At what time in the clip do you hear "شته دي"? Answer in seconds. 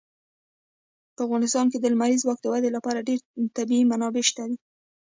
4.29-4.57